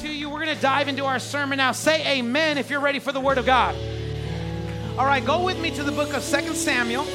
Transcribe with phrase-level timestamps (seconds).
[0.00, 0.28] to you.
[0.28, 1.72] We're going to dive into our sermon now.
[1.72, 3.74] Say amen if you're ready for the word of God.
[4.98, 7.06] All right, go with me to the book of Second Samuel,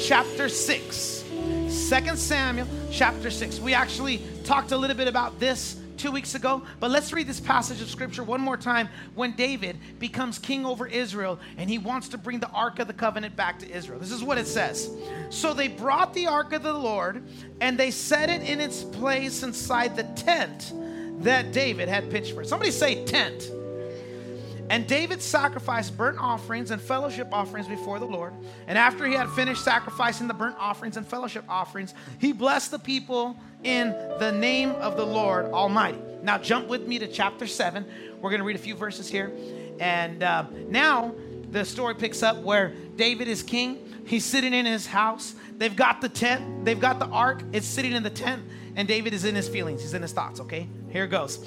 [0.00, 1.24] chapter 6.
[1.28, 1.68] 2
[2.16, 3.60] Samuel, chapter 6.
[3.60, 7.40] We actually talked a little bit about this two weeks ago, but let's read this
[7.40, 12.08] passage of scripture one more time when David becomes king over Israel and he wants
[12.08, 13.98] to bring the Ark of the Covenant back to Israel.
[13.98, 14.90] This is what it says.
[15.30, 17.22] So they brought the Ark of the Lord
[17.60, 20.72] and they set it in its place inside the tent
[21.20, 22.44] that David had pitched for.
[22.44, 23.50] Somebody say tent.
[24.70, 28.34] And David sacrificed burnt offerings and fellowship offerings before the Lord.
[28.66, 32.78] And after he had finished sacrificing the burnt offerings and fellowship offerings, he blessed the
[32.78, 35.98] people in the name of the Lord Almighty.
[36.22, 37.86] Now, jump with me to chapter 7.
[38.20, 39.32] We're going to read a few verses here.
[39.80, 41.14] And uh, now
[41.50, 43.78] the story picks up where David is king.
[44.06, 45.34] He's sitting in his house.
[45.56, 47.42] They've got the tent, they've got the ark.
[47.52, 48.42] It's sitting in the tent.
[48.76, 50.68] And David is in his feelings, he's in his thoughts, okay?
[50.90, 51.44] Here goes.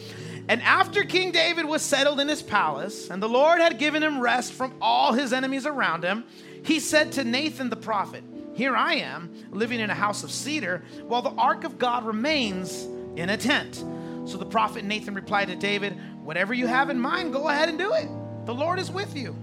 [0.48, 4.20] And after King David was settled in his palace, and the Lord had given him
[4.20, 6.26] rest from all his enemies around him,
[6.64, 10.84] he said to Nathan the prophet, Here I am, living in a house of cedar,
[11.08, 12.84] while the ark of God remains
[13.16, 13.84] in a tent.
[14.26, 17.78] So the prophet Nathan replied to David, Whatever you have in mind, go ahead and
[17.78, 18.08] do it.
[18.46, 19.36] The Lord is with you.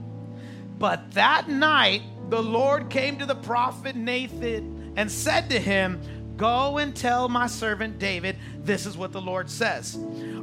[0.79, 6.01] But that night, the Lord came to the prophet Nathan and said to him,
[6.39, 9.99] Go and tell my servant David, this is what the Lord says.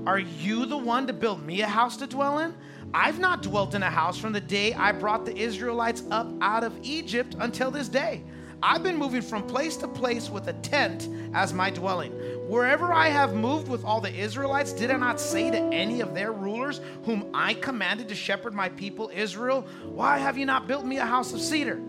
[0.06, 2.54] Are you the one to build me a house to dwell in?
[2.94, 6.66] I've not dwelt in a house from the day I brought the Israelites up out
[6.66, 8.24] of Egypt until this day.
[8.62, 12.12] I've been moving from place to place with a tent as my dwelling.
[12.50, 16.14] Wherever I have moved with all the Israelites, did I not say to any of
[16.14, 20.86] their rulers, whom I commanded to shepherd my people Israel, Why have you not built
[20.86, 21.80] me a house of cedar?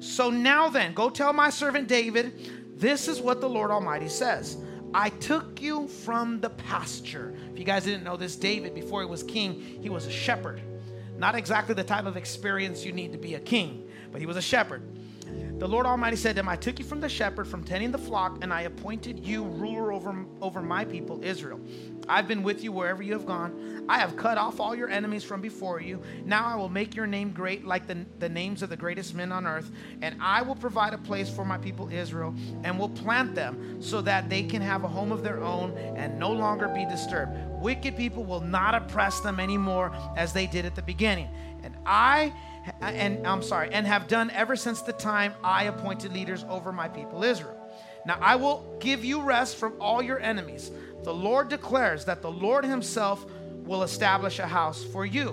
[0.00, 4.56] So now then, go tell my servant David, this is what the Lord Almighty says.
[4.94, 7.34] I took you from the pasture.
[7.52, 10.62] If you guys didn't know this, David, before he was king, he was a shepherd.
[11.18, 14.36] Not exactly the type of experience you need to be a king, but he was
[14.36, 14.82] a shepherd.
[15.58, 17.98] The Lord Almighty said to him, I took you from the shepherd, from tending the
[17.98, 21.58] flock, and I appointed you ruler over, over my people, Israel.
[22.08, 23.84] I've been with you wherever you have gone.
[23.88, 26.00] I have cut off all your enemies from before you.
[26.24, 29.32] Now I will make your name great like the, the names of the greatest men
[29.32, 29.68] on earth,
[30.00, 34.00] and I will provide a place for my people, Israel, and will plant them so
[34.02, 37.32] that they can have a home of their own and no longer be disturbed.
[37.60, 41.28] Wicked people will not oppress them anymore as they did at the beginning.
[41.68, 42.32] And I
[42.80, 46.88] and I'm sorry, and have done ever since the time I appointed leaders over my
[46.88, 47.56] people Israel.
[48.06, 50.70] Now I will give you rest from all your enemies.
[51.04, 53.24] The Lord declares that the Lord Himself
[53.64, 55.30] will establish a house for you.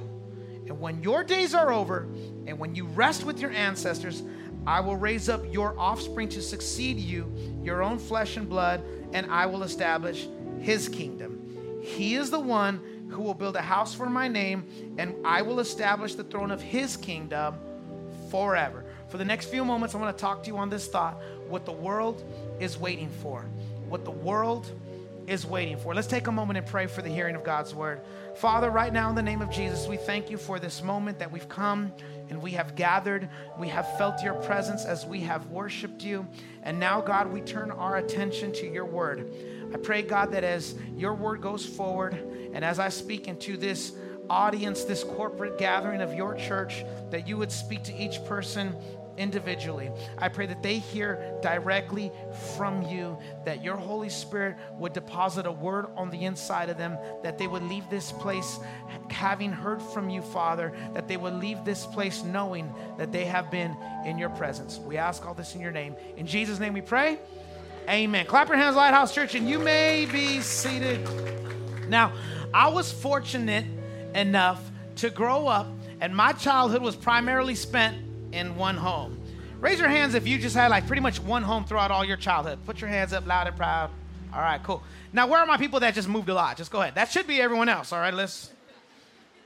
[0.67, 2.07] And when your days are over,
[2.47, 4.23] and when you rest with your ancestors,
[4.67, 7.31] I will raise up your offspring to succeed you,
[7.63, 10.27] your own flesh and blood, and I will establish
[10.59, 11.81] His kingdom.
[11.81, 15.59] He is the one who will build a house for my name, and I will
[15.59, 17.57] establish the throne of his kingdom
[18.29, 18.83] forever.
[19.09, 21.65] For the next few moments, I want to talk to you on this thought what
[21.65, 22.23] the world
[22.59, 23.45] is waiting for.
[23.87, 24.69] What the world
[25.27, 25.93] is waiting for.
[25.93, 28.01] Let's take a moment and pray for the hearing of God's word.
[28.35, 31.31] Father, right now, in the name of Jesus, we thank you for this moment that
[31.31, 31.91] we've come
[32.29, 33.29] and we have gathered.
[33.57, 36.27] We have felt your presence as we have worshiped you.
[36.63, 39.31] And now, God, we turn our attention to your word.
[39.73, 42.13] I pray, God, that as your word goes forward
[42.53, 43.93] and as I speak into this
[44.29, 48.75] audience, this corporate gathering of your church, that you would speak to each person
[49.17, 49.91] individually.
[50.17, 52.11] I pray that they hear directly
[52.55, 56.97] from you, that your Holy Spirit would deposit a word on the inside of them,
[57.23, 58.59] that they would leave this place
[59.09, 63.49] having heard from you, Father, that they would leave this place knowing that they have
[63.51, 63.75] been
[64.05, 64.79] in your presence.
[64.79, 65.95] We ask all this in your name.
[66.17, 67.19] In Jesus' name we pray.
[67.87, 68.25] Amen.
[68.25, 71.07] Clap your hands, Lighthouse Church, and you may be seated.
[71.87, 72.13] Now,
[72.53, 73.65] I was fortunate
[74.15, 75.67] enough to grow up,
[76.01, 77.97] and my childhood was primarily spent
[78.35, 79.19] in one home.
[79.59, 82.17] Raise your hands if you just had like pretty much one home throughout all your
[82.17, 82.59] childhood.
[82.65, 83.89] Put your hands up loud and proud.
[84.33, 84.83] All right, cool.
[85.13, 86.57] Now, where are my people that just moved a lot?
[86.57, 86.95] Just go ahead.
[86.95, 88.13] That should be everyone else, all right?
[88.13, 88.51] Let's.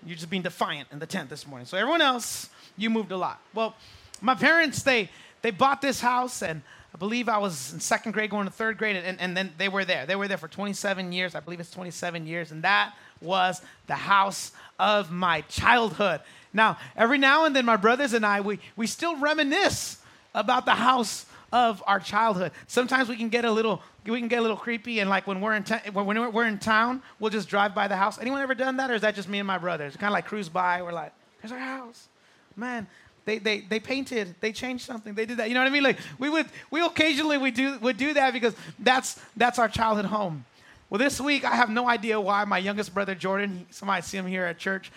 [0.06, 1.68] You're just being defiant in the tent this morning.
[1.68, 3.40] So, everyone else, you moved a lot.
[3.54, 3.76] Well,
[4.22, 5.10] my parents, they,
[5.42, 6.64] they bought this house, and
[6.94, 9.70] I believe I was in second grade going to third grade, and, and then they
[9.70, 10.06] were there.
[10.06, 11.36] They were there for 27 years.
[11.36, 12.52] I believe it's 27 years.
[12.52, 16.22] And that was the house of my childhood.
[16.54, 19.98] Now, every now and then, my brothers and I, we, we still reminisce
[20.34, 22.52] about the house of our childhood.
[22.68, 25.40] Sometimes we can get a little we can get a little creepy and like when
[25.42, 28.18] we're in ta- when we're in town, we'll just drive by the house.
[28.20, 29.96] Anyone ever done that or is that just me and my brothers?
[29.96, 31.12] Kind of like cruise by, we're like,
[31.42, 32.08] "There's our house."
[32.56, 32.88] Man,
[33.26, 35.50] they, they, they painted, they changed something, they did that.
[35.50, 35.84] You know what I mean?
[35.84, 40.06] Like we would we occasionally we do would do that because that's that's our childhood
[40.06, 40.46] home.
[40.90, 44.26] Well, this week I have no idea why my youngest brother Jordan, somebody see him
[44.26, 44.92] here at church.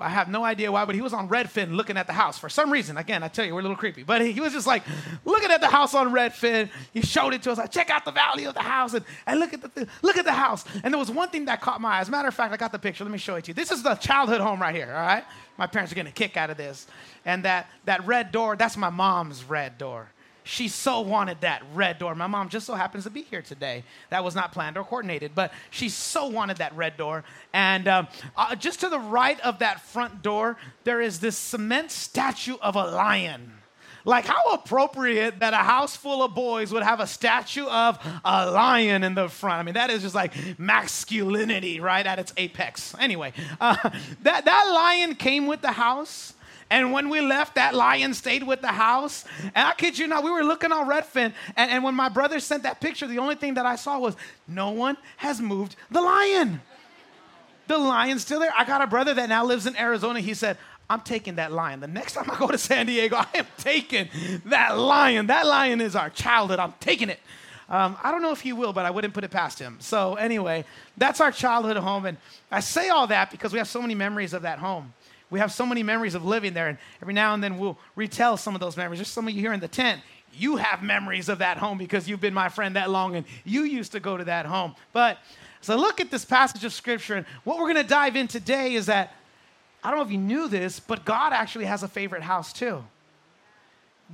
[0.00, 2.48] I have no idea why, but he was on Redfin looking at the house for
[2.48, 2.96] some reason.
[2.96, 4.84] Again, I tell you, we're a little creepy, but he, he was just like
[5.24, 6.68] looking at the house on Redfin.
[6.92, 9.40] He showed it to us, like, check out the value of the house and, and
[9.40, 10.64] look at the look at the house.
[10.84, 12.00] And there was one thing that caught my eye.
[12.00, 13.02] As a matter of fact, I got the picture.
[13.02, 13.54] Let me show it to you.
[13.54, 14.88] This is the childhood home right here.
[14.94, 15.24] All right,
[15.56, 16.86] my parents are getting a kick out of this.
[17.24, 20.12] And that that red door, that's my mom's red door.
[20.50, 22.14] She so wanted that red door.
[22.14, 23.84] My mom just so happens to be here today.
[24.08, 27.22] That was not planned or coordinated, but she so wanted that red door.
[27.52, 31.90] And um, uh, just to the right of that front door, there is this cement
[31.90, 33.52] statue of a lion.
[34.06, 38.50] Like, how appropriate that a house full of boys would have a statue of a
[38.50, 39.60] lion in the front.
[39.60, 42.94] I mean, that is just like masculinity, right, at its apex.
[42.98, 43.76] Anyway, uh,
[44.22, 46.32] that, that lion came with the house.
[46.70, 49.24] And when we left, that lion stayed with the house.
[49.54, 51.32] And I kid you not, we were looking on Redfin.
[51.56, 54.16] And, and when my brother sent that picture, the only thing that I saw was
[54.46, 56.60] no one has moved the lion.
[57.68, 58.52] The lion's still there.
[58.56, 60.20] I got a brother that now lives in Arizona.
[60.20, 60.58] He said,
[60.90, 61.80] I'm taking that lion.
[61.80, 64.08] The next time I go to San Diego, I am taking
[64.46, 65.26] that lion.
[65.26, 66.58] That lion is our childhood.
[66.58, 67.20] I'm taking it.
[67.68, 69.76] Um, I don't know if he will, but I wouldn't put it past him.
[69.80, 70.64] So, anyway,
[70.96, 72.06] that's our childhood home.
[72.06, 72.16] And
[72.50, 74.94] I say all that because we have so many memories of that home.
[75.30, 78.36] We have so many memories of living there, and every now and then we'll retell
[78.36, 78.98] some of those memories.
[78.98, 80.00] There's some of you here in the tent.
[80.32, 83.62] You have memories of that home because you've been my friend that long and you
[83.62, 84.74] used to go to that home.
[84.92, 85.18] But
[85.60, 88.74] so look at this passage of scripture, and what we're going to dive in today
[88.74, 89.14] is that
[89.82, 92.84] I don't know if you knew this, but God actually has a favorite house too.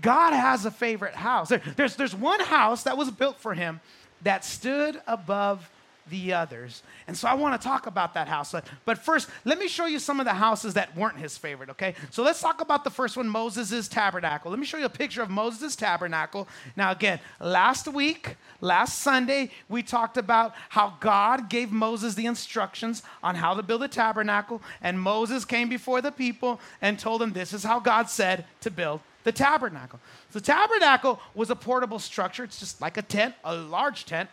[0.01, 1.49] God has a favorite house.
[1.49, 3.81] There, there's, there's one house that was built for him
[4.23, 5.71] that stood above
[6.11, 6.83] the others.
[7.07, 8.55] And so I want to talk about that house.
[8.85, 11.95] But first, let me show you some of the houses that weren't his favorite, okay?
[12.11, 14.51] So let's talk about the first one, Moses' tabernacle.
[14.51, 16.47] Let me show you a picture of Moses' tabernacle.
[16.77, 23.03] Now, again, last week, last Sunday, we talked about how God gave Moses the instructions
[23.23, 24.63] on how to build a tabernacle.
[24.83, 28.71] And Moses came before the people and told them this is how God said to
[28.71, 30.01] build the tabernacle.
[30.33, 32.45] The tabernacle was a portable structure.
[32.45, 34.29] It's just like a tent, a large tent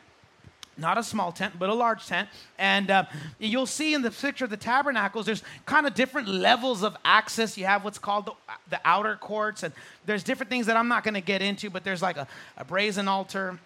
[0.78, 2.30] not a small tent, but a large tent.
[2.58, 3.06] And uh,
[3.40, 7.58] you'll see in the picture of the tabernacles, there's kind of different levels of access.
[7.58, 8.34] You have what's called the,
[8.70, 9.74] the outer courts, and
[10.06, 12.28] there's different things that I'm not going to get into, but there's like a,
[12.58, 13.60] a brazen altar.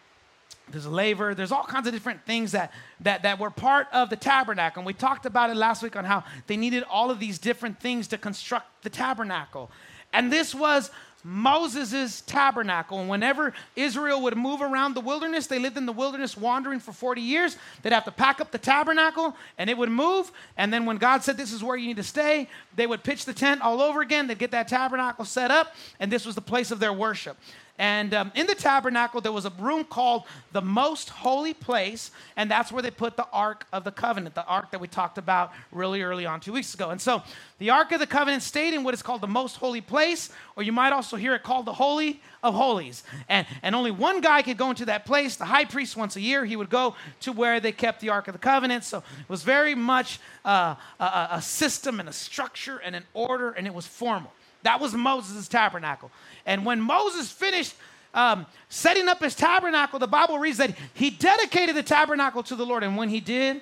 [0.70, 1.36] There's a laver.
[1.36, 2.72] There's all kinds of different things that,
[3.02, 4.80] that, that were part of the tabernacle.
[4.80, 7.80] And we talked about it last week on how they needed all of these different
[7.80, 9.70] things to construct the tabernacle.
[10.12, 10.90] And this was
[11.28, 13.00] Moses' tabernacle.
[13.00, 16.92] And whenever Israel would move around the wilderness, they lived in the wilderness wandering for
[16.92, 17.58] 40 years.
[17.82, 20.32] They'd have to pack up the tabernacle and it would move.
[20.56, 23.26] And then when God said, This is where you need to stay, they would pitch
[23.26, 24.28] the tent all over again.
[24.28, 27.38] They'd get that tabernacle set up, and this was the place of their worship.
[27.78, 30.24] And um, in the tabernacle, there was a room called
[30.54, 34.46] the most holy place, and that's where they put the Ark of the Covenant, the
[34.46, 36.92] Ark that we talked about really early on two weeks ago.
[36.92, 37.22] And so
[37.58, 40.64] the Ark of the Covenant stayed in what is called the most holy place, or
[40.64, 43.04] you might also hear it called the Holy of Holies.
[43.30, 46.22] And, and only one guy could go into that place, the high priest, once a
[46.22, 46.44] year.
[46.44, 48.84] He would go to where they kept the Ark of the Covenant.
[48.84, 53.52] So it was very much uh, a, a system and a structure and an order,
[53.52, 54.34] and it was formal.
[54.64, 56.12] That was Moses' tabernacle.
[56.46, 57.76] And when Moses finished
[58.14, 62.66] um, setting up his tabernacle, the Bible reads that he dedicated the tabernacle to the
[62.66, 62.84] Lord.
[62.84, 63.62] And when he did,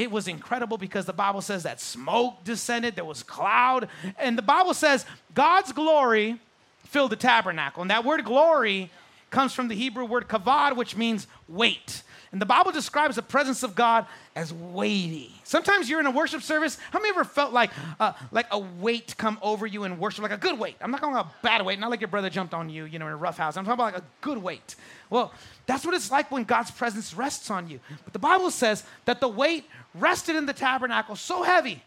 [0.00, 3.86] it was incredible because the Bible says that smoke descended, there was cloud.
[4.18, 5.04] And the Bible says
[5.34, 6.40] God's glory
[6.84, 7.82] filled the tabernacle.
[7.82, 8.90] And that word glory
[9.28, 12.02] comes from the Hebrew word kavod, which means weight.
[12.32, 15.34] And the Bible describes the presence of God as weighty.
[15.44, 16.78] Sometimes you're in a worship service.
[16.92, 20.32] How many ever felt like uh, like a weight come over you in worship, like
[20.32, 20.76] a good weight?
[20.80, 22.98] I'm not talking about a bad weight, not like your brother jumped on you, you
[22.98, 23.58] know, in a rough house.
[23.58, 24.76] I'm talking about like a good weight.
[25.10, 25.32] Well,
[25.66, 27.80] that's what it's like when God's presence rests on you.
[28.04, 31.82] But the Bible says that the weight rested in the tabernacle so heavy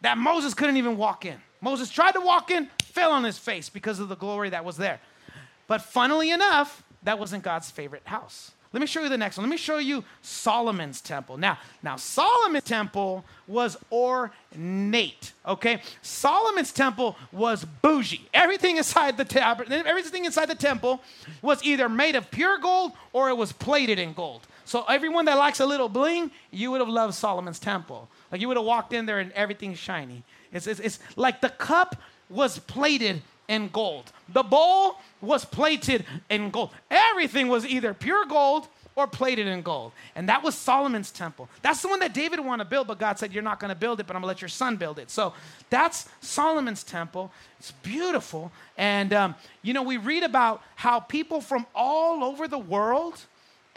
[0.00, 1.36] that Moses couldn't even walk in.
[1.60, 4.76] Moses tried to walk in, fell on his face because of the glory that was
[4.76, 5.00] there.
[5.66, 8.52] But funnily enough, that wasn't God's favorite house.
[8.76, 9.44] Let me show you the next one.
[9.46, 11.38] Let me show you Solomon's temple.
[11.38, 15.32] Now, now Solomon's temple was ornate.
[15.46, 18.28] Okay, Solomon's temple was bougie.
[18.34, 21.00] Everything inside the tab- everything inside the temple
[21.40, 24.46] was either made of pure gold or it was plated in gold.
[24.66, 28.10] So everyone that likes a little bling, you would have loved Solomon's temple.
[28.30, 30.22] Like you would have walked in there and everything's shiny.
[30.52, 31.96] It's, it's, it's like the cup
[32.28, 34.10] was plated in gold.
[34.28, 36.70] The bowl was plated in gold.
[36.90, 39.92] Everything was either pure gold or plated in gold.
[40.14, 41.48] And that was Solomon's temple.
[41.60, 43.74] That's the one that David wanted to build, but God said, You're not going to
[43.78, 45.10] build it, but I'm going to let your son build it.
[45.10, 45.34] So
[45.68, 47.30] that's Solomon's temple.
[47.58, 48.50] It's beautiful.
[48.78, 53.20] And, um, you know, we read about how people from all over the world,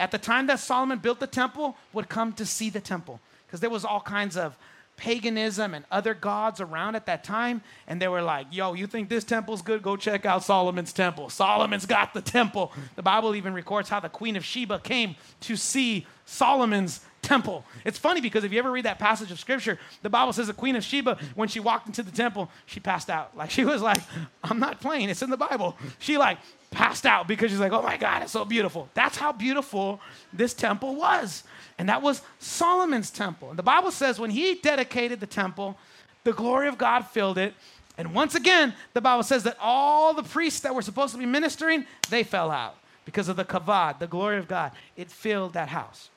[0.00, 3.60] at the time that Solomon built the temple, would come to see the temple because
[3.60, 4.56] there was all kinds of
[5.00, 7.62] paganism and other gods around at that time.
[7.86, 9.82] And they were like, yo, you think this temple's good?
[9.82, 11.30] Go check out Solomon's temple.
[11.30, 12.72] Solomon's got the temple.
[12.96, 17.64] The Bible even records how the Queen of Sheba came to see Solomon's temple.
[17.84, 20.52] It's funny because if you ever read that passage of scripture, the Bible says the
[20.52, 23.34] Queen of Sheba, when she walked into the temple, she passed out.
[23.34, 24.00] Like she was like,
[24.44, 25.76] I'm not playing, it's in the Bible.
[25.98, 26.38] She like
[26.70, 28.88] passed out because she's like, oh my God, it's so beautiful.
[28.94, 30.00] That's how beautiful
[30.32, 31.42] this temple was.
[31.78, 33.50] And that was Solomon's temple.
[33.50, 35.76] And the Bible says when he dedicated the temple,
[36.24, 37.54] the glory of God filled it.
[37.98, 41.26] And once again, the Bible says that all the priests that were supposed to be
[41.26, 44.72] ministering, they fell out because of the kavod, the glory of God.
[44.96, 46.08] It filled that house.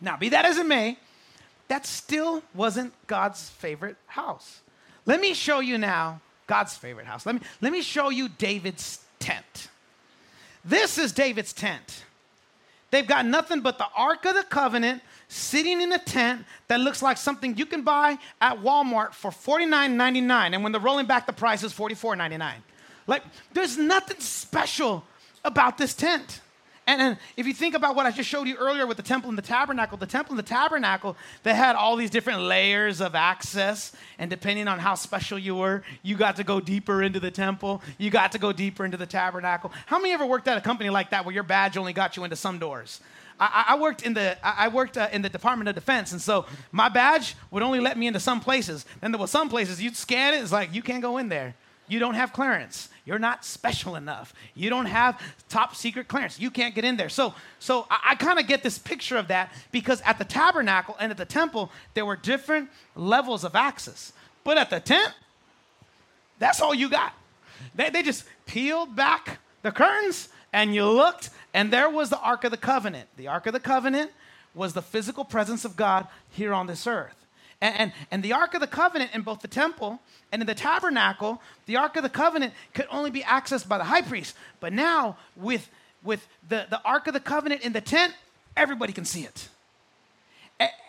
[0.00, 0.98] Now, be that as it may,
[1.68, 4.60] that still wasn't God's favorite house.
[5.06, 7.26] Let me show you now God's favorite house.
[7.26, 9.68] Let me, let me show you David's tent.
[10.64, 12.04] This is David's tent.
[12.90, 17.00] They've got nothing but the Ark of the Covenant sitting in a tent that looks
[17.00, 20.54] like something you can buy at Walmart for $49.99.
[20.54, 22.52] And when they're rolling back the price is $44.99.
[23.06, 25.04] Like, there's nothing special
[25.44, 26.40] about this tent.
[26.86, 29.28] And, and, if you think about what I just showed you earlier with the temple
[29.28, 33.14] and the tabernacle, the temple and the tabernacle, they had all these different layers of
[33.14, 33.92] access.
[34.18, 37.82] And depending on how special you were, you got to go deeper into the temple.
[37.98, 39.70] You got to go deeper into the tabernacle.
[39.86, 42.24] How many ever worked at a company like that where your badge only got you
[42.24, 43.00] into some doors?
[43.38, 46.88] I, worked in the I worked uh, in the Department of Defense, and so my
[46.88, 48.86] badge would only let me into some places.
[49.00, 51.54] Then there were some places you'd scan it, it's like you can't go in there.
[51.88, 52.88] You don't have clearance.
[53.04, 54.32] You're not special enough.
[54.54, 56.38] You don't have top secret clearance.
[56.38, 57.08] You can't get in there.
[57.08, 60.96] So, so I, I kind of get this picture of that because at the tabernacle
[61.00, 64.12] and at the temple, there were different levels of access.
[64.44, 65.12] But at the tent,
[66.38, 67.12] that's all you got.
[67.74, 72.44] They, they just peeled back the curtains and you looked, and there was the Ark
[72.44, 73.08] of the Covenant.
[73.16, 74.10] The Ark of the Covenant
[74.54, 77.21] was the physical presence of God here on this earth.
[77.62, 80.00] And, and, and, the Ark of the Covenant in both the temple
[80.32, 83.84] and in the tabernacle, the Ark of the Covenant could only be accessed by the
[83.84, 84.34] high priest.
[84.58, 85.70] But now, with,
[86.02, 88.14] with the, the Ark of the Covenant in the tent,
[88.56, 89.48] everybody can see it.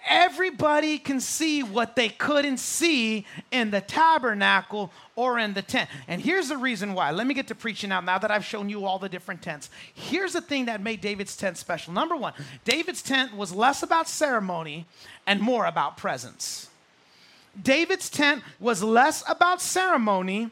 [0.10, 5.90] Everybody can see what they couldn't see in the tabernacle or in the tent.
[6.08, 7.12] And here's the reason why.
[7.12, 9.70] Let me get to preaching now, now that I've shown you all the different tents.
[9.94, 11.94] Here's the thing that made David's tent special.
[11.94, 12.34] Number one,
[12.66, 14.86] David's tent was less about ceremony
[15.26, 16.70] and more about presence.
[17.62, 20.50] David's tent was less about ceremony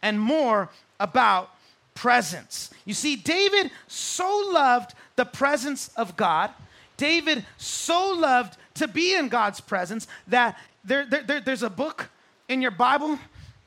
[0.00, 1.50] and more about
[1.94, 2.70] presence.
[2.84, 6.50] You see, David so loved the presence of God.
[6.96, 12.10] David so loved to be in God's presence that there, there, there, there's a book
[12.48, 13.18] in your Bible,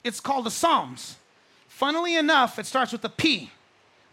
[0.04, 1.18] it's called the Psalms.
[1.68, 3.52] Funnily enough, it starts with a P.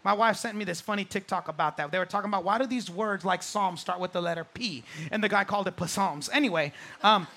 [0.03, 1.91] My wife sent me this funny TikTok about that.
[1.91, 4.83] They were talking about why do these words like Psalms start with the letter P?
[5.11, 6.29] And the guy called it Psalms.
[6.31, 7.27] Anyway, um,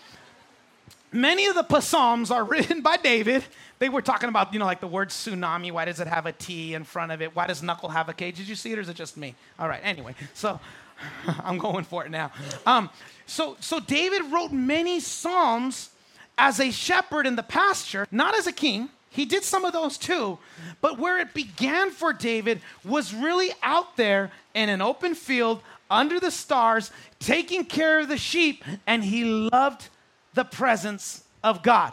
[1.10, 3.42] many of the Psalms are written by David.
[3.78, 5.72] They were talking about, you know, like the word tsunami.
[5.72, 7.34] Why does it have a T in front of it?
[7.34, 8.32] Why does knuckle have a K?
[8.32, 9.34] Did you see it or is it just me?
[9.58, 10.14] All right, anyway.
[10.34, 10.60] So
[11.44, 12.32] I'm going for it now.
[12.66, 12.90] Um,
[13.26, 15.90] so, so David wrote many psalms
[16.36, 18.88] as a shepherd in the pasture, not as a king.
[19.10, 20.38] He did some of those too.
[20.80, 26.20] But where it began for David was really out there in an open field under
[26.20, 29.88] the stars, taking care of the sheep, and he loved
[30.34, 31.92] the presence of God.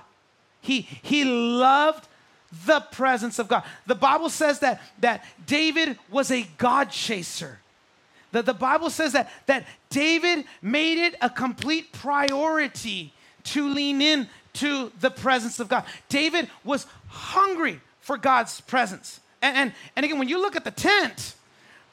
[0.61, 2.07] He, he loved
[2.65, 3.63] the presence of God.
[3.85, 7.59] The Bible says that, that David was a God chaser.
[8.35, 13.13] The, the Bible says that, that David made it a complete priority
[13.45, 15.85] to lean in to the presence of God.
[16.09, 19.21] David was hungry for God's presence.
[19.41, 21.35] And, and, and again, when you look at the tent,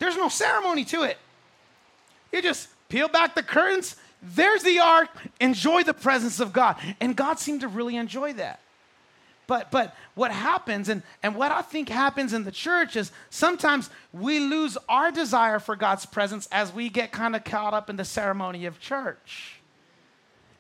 [0.01, 1.17] there's no ceremony to it.
[2.33, 6.75] You just peel back the curtains, there's the ark, enjoy the presence of God.
[7.01, 8.59] And God seemed to really enjoy that.
[9.53, 13.91] But, but what happens, and, and what I think happens in the church is sometimes
[14.11, 17.97] we lose our desire for God's presence as we get kind of caught up in
[17.97, 19.61] the ceremony of church.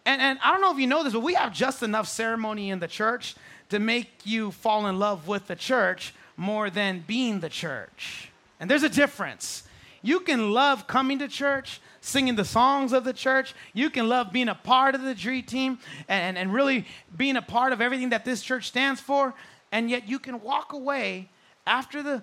[0.05, 2.69] And, and I don't know if you know this, but we have just enough ceremony
[2.69, 3.35] in the church
[3.71, 8.29] to make you fall in love with the church more than being the church.
[8.61, 9.63] And there's a difference.
[10.03, 13.55] You can love coming to church, singing the songs of the church.
[13.73, 15.79] You can love being a part of the dream team
[16.09, 19.33] and, and really being a part of everything that this church stands for.
[19.71, 21.31] And yet you can walk away
[21.67, 22.23] after the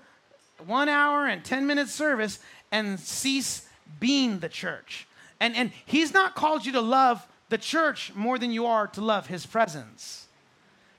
[0.65, 2.39] one hour and 10 minute service
[2.71, 3.67] and cease
[4.00, 5.07] being the church.
[5.39, 9.01] And, and he's not called you to love the church more than you are to
[9.01, 10.27] love his presence.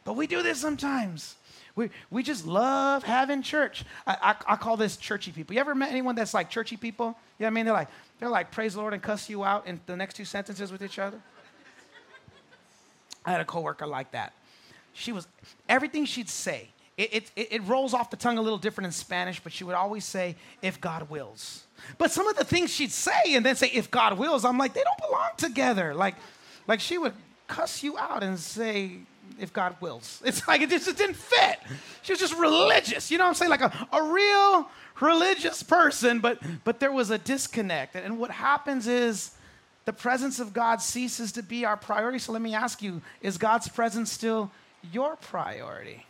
[0.04, 1.37] But we do this sometimes.
[1.76, 3.84] We, we just love having church.
[4.06, 5.54] I, I, I, call this churchy people.
[5.54, 7.06] You ever met anyone that's like churchy people?
[7.38, 7.64] You know what I mean?
[7.64, 10.24] They're like, they're like, praise the Lord and cuss you out in the next two
[10.24, 11.20] sentences with each other.
[13.24, 14.32] I had a coworker like that.
[14.92, 15.26] She was,
[15.68, 19.40] everything she'd say, it, it, it rolls off the tongue a little different in Spanish,
[19.40, 21.64] but she would always say, if God wills.
[21.96, 24.74] But some of the things she'd say and then say, if God wills, I'm like,
[24.74, 25.94] they don't belong together.
[25.94, 26.16] Like,
[26.66, 27.14] like she would
[27.46, 28.98] cuss you out and say,
[29.40, 30.23] if God wills.
[30.25, 31.59] It's like it just, it didn't fit.
[32.02, 33.50] She was just religious, you know what I'm saying?
[33.50, 34.68] Like a, a real
[35.00, 37.97] religious person, but but there was a disconnect.
[37.97, 39.32] And what happens is
[39.87, 42.18] the presence of God ceases to be our priority.
[42.18, 44.50] So let me ask you, is God's presence still
[44.92, 46.06] your priority?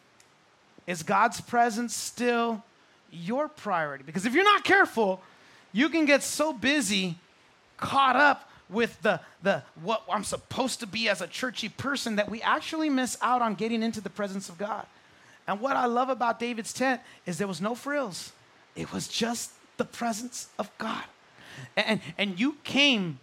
[0.86, 2.62] Is God's presence still
[3.10, 4.04] your priority?
[4.04, 5.22] Because if you're not careful,
[5.72, 7.16] you can get so busy,
[7.76, 12.30] caught up with the, the what I'm supposed to be as a churchy person that
[12.30, 14.86] we actually miss out on getting into the presence of God.
[15.46, 18.32] And what I love about David's tent is there was no frills.
[18.76, 21.04] It was just the presence of God.
[21.76, 23.18] And, and you came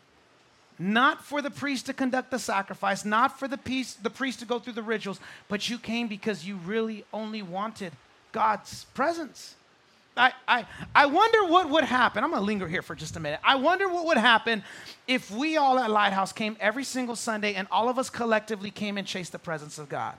[0.80, 4.46] not for the priest to conduct the sacrifice, not for the, priest, the priest to
[4.46, 7.94] go through the rituals, but you came because you really only wanted
[8.32, 9.56] God's presence.
[10.18, 12.24] I, I, I wonder what would happen.
[12.24, 13.40] I'm going to linger here for just a minute.
[13.44, 14.64] I wonder what would happen
[15.08, 18.98] if we all at Lighthouse came every single Sunday and all of us collectively came
[18.98, 20.16] and chased the presence of God.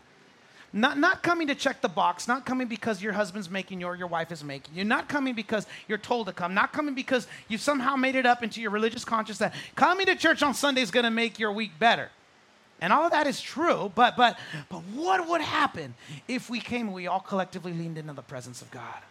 [0.72, 3.96] Not, not coming to check the box, not coming because your husband's making you or
[3.96, 7.26] your wife is making you, not coming because you're told to come, not coming because
[7.48, 10.82] you somehow made it up into your religious conscience that coming to church on Sunday
[10.82, 12.10] is going to make your week better.
[12.80, 14.38] And all of that is true, but, but,
[14.68, 15.94] but what would happen
[16.28, 19.02] if we came and we all collectively leaned into the presence of God?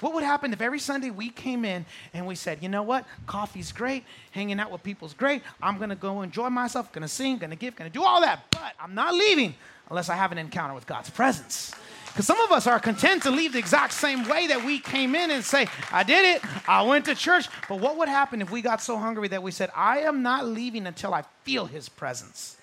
[0.00, 3.06] What would happen if every Sunday we came in and we said, you know what?
[3.26, 5.42] Coffee's great, hanging out with people's great.
[5.62, 8.94] I'm to go enjoy myself, to sing, to give, to do all that, but I'm
[8.94, 9.54] not leaving
[9.88, 11.72] unless I have an encounter with God's presence.
[12.06, 15.14] Because some of us are content to leave the exact same way that we came
[15.14, 17.46] in and say, I did it, I went to church.
[17.68, 20.46] But what would happen if we got so hungry that we said, I am not
[20.46, 22.56] leaving until I feel his presence?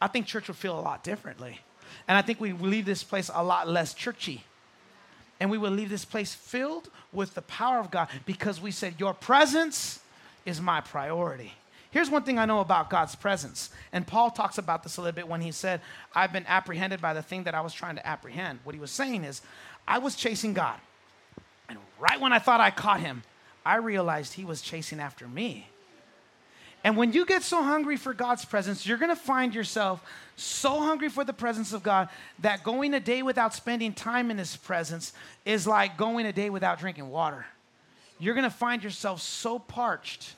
[0.00, 1.60] I think church would feel a lot differently.
[2.06, 4.44] And I think we leave this place a lot less churchy.
[5.40, 8.94] And we will leave this place filled with the power of God because we said,
[8.98, 10.00] Your presence
[10.44, 11.52] is my priority.
[11.90, 13.70] Here's one thing I know about God's presence.
[13.92, 15.80] And Paul talks about this a little bit when he said,
[16.14, 18.58] I've been apprehended by the thing that I was trying to apprehend.
[18.64, 19.40] What he was saying is,
[19.86, 20.78] I was chasing God.
[21.68, 23.22] And right when I thought I caught him,
[23.64, 25.68] I realized he was chasing after me.
[26.84, 30.02] And when you get so hungry for God's presence, you're going to find yourself
[30.36, 34.38] so hungry for the presence of God that going a day without spending time in
[34.38, 35.12] His presence
[35.44, 37.44] is like going a day without drinking water.
[38.20, 40.34] You're going to find yourself so parched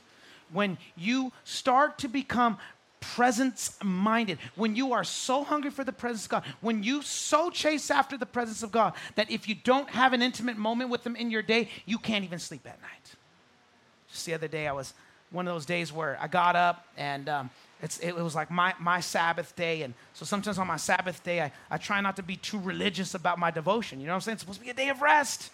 [0.53, 2.59] when you start to become
[3.01, 7.51] presence minded, when you are so hungry for the presence of God, when you so
[7.51, 11.07] chase after the presence of God that if you don't have an intimate moment with
[11.07, 13.15] Him in your day, you can't even sleep at night.
[14.11, 14.93] Just the other day, I was
[15.31, 17.51] one of those days where I got up and um,
[18.03, 19.83] it was like my, my Sabbath day.
[19.83, 23.15] And so sometimes on my Sabbath day, I, I try not to be too religious
[23.15, 24.01] about my devotion.
[24.01, 24.35] You know what I'm saying?
[24.35, 25.51] It's supposed to be a day of rest.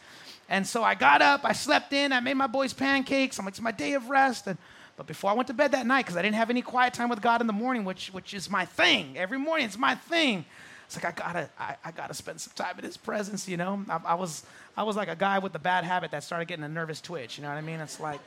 [0.49, 3.39] And so I got up, I slept in, I made my boys pancakes.
[3.39, 4.47] I'm like, it's my day of rest.
[4.47, 4.59] And,
[4.97, 7.09] but before I went to bed that night, because I didn't have any quiet time
[7.09, 9.17] with God in the morning, which, which is my thing.
[9.17, 10.45] Every morning, it's my thing.
[10.87, 13.49] It's like I gotta, I, I gotta spend some time in His presence.
[13.49, 14.45] You know, I, I was,
[14.77, 17.39] I was like a guy with a bad habit that started getting a nervous twitch.
[17.39, 17.81] You know what I mean?
[17.81, 18.21] It's like,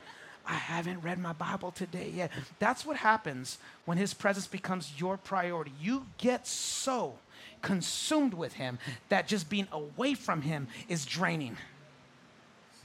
[0.46, 2.30] I haven't read my Bible today yet.
[2.58, 5.72] That's what happens when His presence becomes your priority.
[5.80, 7.14] You get so
[7.62, 11.56] consumed with Him that just being away from Him is draining.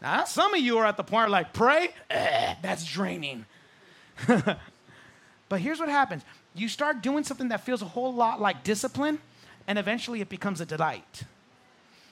[0.02, 3.46] Now, some of you are at the point like, pray, eh, that's draining.
[4.28, 9.20] but here's what happens you start doing something that feels a whole lot like discipline,
[9.68, 11.24] and eventually it becomes a delight.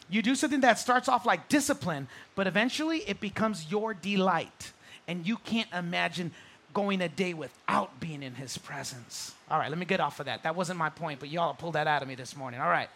[0.09, 4.73] You do something that starts off like discipline, but eventually it becomes your delight
[5.07, 6.31] and you can't imagine
[6.73, 9.33] going a day without being in his presence.
[9.49, 10.43] All right, let me get off of that.
[10.43, 12.59] That wasn't my point, but y'all pulled that out of me this morning.
[12.59, 12.89] All right.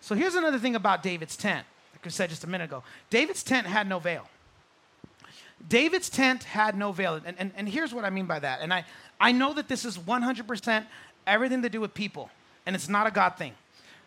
[0.00, 1.66] So here's another thing about David's tent.
[1.92, 4.28] Like I said just a minute ago, David's tent had no veil.
[5.68, 7.20] David's tent had no veil.
[7.24, 8.60] And, and, and here's what I mean by that.
[8.60, 8.84] And I,
[9.20, 10.86] I know that this is 100%
[11.26, 12.30] everything to do with people,
[12.64, 13.54] and it's not a God thing.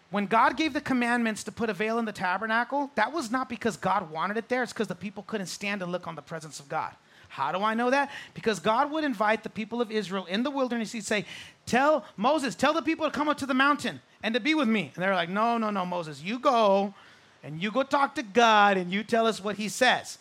[0.10, 3.48] When God gave the commandments to put a veil in the tabernacle, that was not
[3.48, 6.22] because God wanted it there, it's because the people couldn't stand to look on the
[6.22, 6.94] presence of God.
[7.32, 8.12] How do I know that?
[8.34, 10.92] Because God would invite the people of Israel in the wilderness.
[10.92, 11.26] He'd say,
[11.66, 14.68] Tell Moses, tell the people to come up to the mountain and to be with
[14.68, 14.92] me.
[14.94, 16.94] And they're like, No, no, no, Moses, you go
[17.42, 20.18] and you go talk to God and you tell us what he says.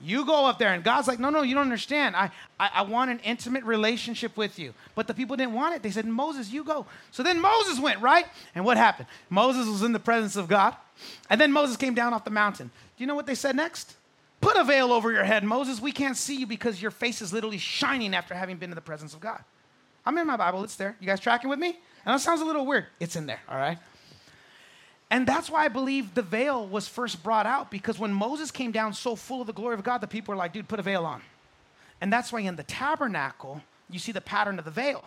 [0.00, 2.16] You go up there, and God's like, no, no, you don't understand.
[2.16, 4.74] I, I, I, want an intimate relationship with you.
[4.96, 5.84] But the people didn't want it.
[5.84, 6.84] They said, Moses, you go.
[7.12, 8.26] So then Moses went, right?
[8.56, 9.06] And what happened?
[9.30, 10.74] Moses was in the presence of God.
[11.30, 12.72] And then Moses came down off the mountain.
[12.96, 13.94] Do you know what they said next?
[14.44, 15.80] Put a veil over your head, Moses.
[15.80, 18.82] We can't see you because your face is literally shining after having been in the
[18.82, 19.42] presence of God.
[20.04, 20.98] I'm in my Bible, it's there.
[21.00, 21.68] You guys tracking with me?
[21.68, 22.84] And that sounds a little weird.
[23.00, 23.78] It's in there, all right?
[25.10, 28.70] And that's why I believe the veil was first brought out because when Moses came
[28.70, 30.82] down so full of the glory of God, the people were like, dude, put a
[30.82, 31.22] veil on.
[32.02, 35.06] And that's why in the tabernacle, you see the pattern of the veil.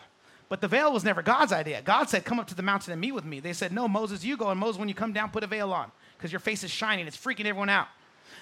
[0.50, 1.84] But the veil was never God's idea.
[1.84, 3.40] God said, Come up to the mountain and meet with me.
[3.40, 4.50] They said, No, Moses, you go.
[4.50, 7.06] And Moses, when you come down, put a veil on because your face is shining.
[7.06, 7.88] It's freaking everyone out.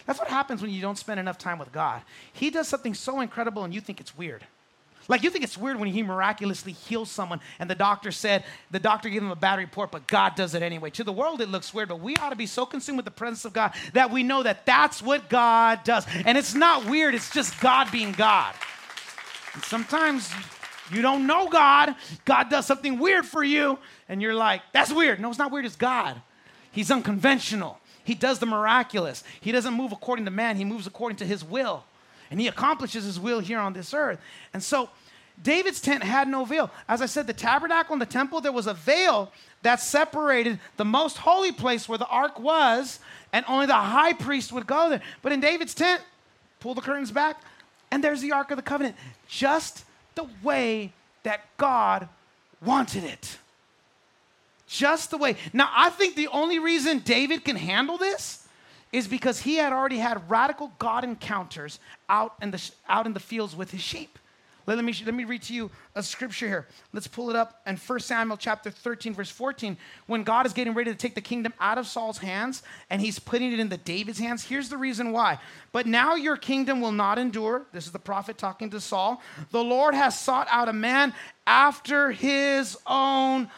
[0.05, 2.01] That's what happens when you don't spend enough time with God.
[2.33, 4.45] He does something so incredible and you think it's weird.
[5.07, 8.79] Like you think it's weird when he miraculously heals someone and the doctor said, the
[8.79, 10.89] doctor gave him a bad report, but God does it anyway.
[10.91, 13.11] To the world, it looks weird, but we ought to be so consumed with the
[13.11, 16.05] presence of God that we know that that's what God does.
[16.25, 18.55] And it's not weird, it's just God being God.
[19.53, 20.31] And sometimes
[20.91, 23.77] you don't know God, God does something weird for you,
[24.09, 25.19] and you're like, that's weird.
[25.19, 26.21] No, it's not weird, it's God.
[26.71, 27.79] He's unconventional.
[28.05, 29.25] He does the miraculous.
[29.41, 31.83] He doesn't move according to man, he moves according to his will
[32.31, 34.19] and he accomplishes his will here on this earth.
[34.53, 34.89] And so
[35.41, 36.71] David's tent had no veil.
[36.87, 40.85] As I said, the tabernacle and the temple, there was a veil that separated the
[40.85, 42.99] most holy place where the ark was,
[43.33, 45.01] and only the high priest would go there.
[45.21, 46.01] But in David's tent,
[46.59, 47.41] pull the curtains back,
[47.91, 48.95] and there's the ark of the covenant,
[49.27, 49.83] just
[50.15, 52.07] the way that God
[52.61, 53.37] wanted it.
[54.67, 55.35] Just the way.
[55.53, 58.47] Now, I think the only reason David can handle this
[58.91, 63.19] is because he had already had radical God encounters out in the, out in the
[63.19, 64.17] fields with his sheep.
[64.67, 66.67] Let, me, let me read to you a scripture here.
[66.91, 69.77] Let's pull it up in 1 Samuel chapter 13, verse 14.
[70.07, 73.19] When God is getting ready to take the kingdom out of Saul's hands and he's
[73.19, 75.37] putting it into David's hands, here's the reason why.
[75.71, 77.67] But now your kingdom will not endure.
[77.73, 79.21] This is the prophet talking to Saul.
[79.51, 81.13] The Lord has sought out a man
[81.45, 83.51] after his own heart.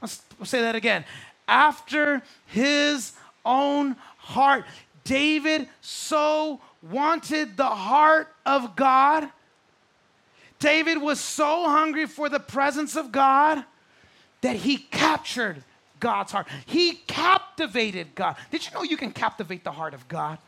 [0.00, 1.04] Let's say that again.
[1.46, 3.12] After his
[3.44, 4.64] own heart.
[5.04, 9.28] David so wanted the heart of God.
[10.58, 13.64] David was so hungry for the presence of God
[14.42, 15.64] that he captured
[15.98, 16.46] God's heart.
[16.66, 18.36] He captivated God.
[18.50, 20.38] Did you know you can captivate the heart of God?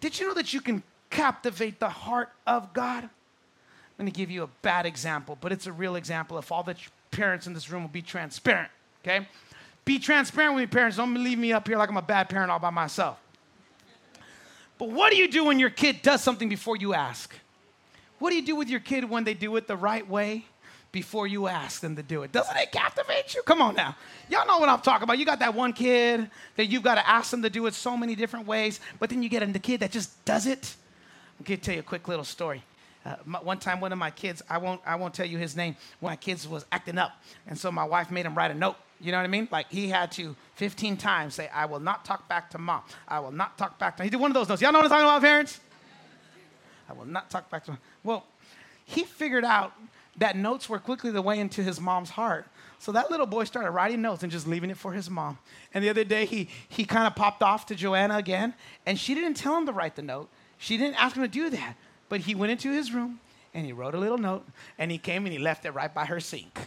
[0.00, 3.08] Did you know that you can captivate the heart of God?
[3.98, 6.38] Going to give you a bad example, but it's a real example.
[6.38, 6.76] If all the
[7.16, 8.70] parents in this room will be transparent,
[9.02, 9.26] okay?
[9.86, 10.98] Be transparent with your parents.
[10.98, 13.18] Don't leave me up here like I'm a bad parent all by myself.
[14.78, 17.34] But what do you do when your kid does something before you ask?
[18.18, 20.44] What do you do with your kid when they do it the right way
[20.92, 22.32] before you ask them to do it?
[22.32, 23.42] Doesn't it captivate you?
[23.42, 23.96] Come on now.
[24.28, 25.18] Y'all know what I'm talking about.
[25.18, 27.96] You got that one kid that you've got to ask them to do it so
[27.96, 30.74] many different ways, but then you get the kid that just does it.
[31.38, 32.62] I'm going to tell you a quick little story.
[33.06, 35.54] Uh, my, one time, one of my kids, I won't, I won't tell you his
[35.54, 37.12] name, one of my kids was acting up.
[37.46, 39.48] And so my wife made him write a note you know what I mean?
[39.50, 42.82] Like he had to 15 times say, I will not talk back to mom.
[43.06, 44.62] I will not talk back to He did one of those notes.
[44.62, 45.60] Y'all know what I'm talking about, parents?
[46.88, 47.80] I will not talk back to mom.
[48.02, 48.24] Well,
[48.84, 49.72] he figured out
[50.18, 52.46] that notes were quickly the way into his mom's heart.
[52.78, 55.38] So that little boy started writing notes and just leaving it for his mom.
[55.74, 58.54] And the other day, he, he kind of popped off to Joanna again,
[58.86, 60.28] and she didn't tell him to write the note.
[60.58, 61.74] She didn't ask him to do that.
[62.08, 63.20] But he went into his room
[63.54, 64.46] and he wrote a little note,
[64.78, 66.58] and he came and he left it right by her sink.